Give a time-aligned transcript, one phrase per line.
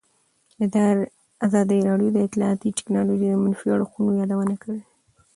[1.45, 4.81] ازادي راډیو د اطلاعاتی تکنالوژي د منفي اړخونو یادونه کړې.